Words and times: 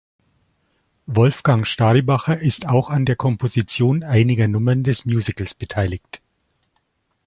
Wolfgang 1.05 1.63
Staribacher 1.67 2.39
ist 2.39 2.65
auch 2.67 2.89
an 2.89 3.05
der 3.05 3.15
Komposition 3.15 4.01
einiger 4.01 4.47
Nummern 4.47 4.83
des 4.83 5.05
Musicals 5.05 5.53
beteiligt. 5.53 6.23